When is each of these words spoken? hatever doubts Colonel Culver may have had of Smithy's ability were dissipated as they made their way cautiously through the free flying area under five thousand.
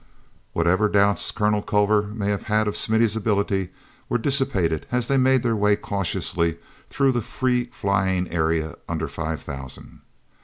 hatever 0.55 0.89
doubts 0.89 1.29
Colonel 1.29 1.61
Culver 1.61 2.01
may 2.07 2.29
have 2.29 2.45
had 2.45 2.67
of 2.67 2.75
Smithy's 2.75 3.15
ability 3.15 3.69
were 4.09 4.17
dissipated 4.17 4.87
as 4.91 5.07
they 5.07 5.15
made 5.15 5.43
their 5.43 5.55
way 5.55 5.75
cautiously 5.75 6.57
through 6.89 7.11
the 7.11 7.21
free 7.21 7.65
flying 7.67 8.27
area 8.31 8.75
under 8.89 9.07
five 9.07 9.43
thousand. 9.43 10.01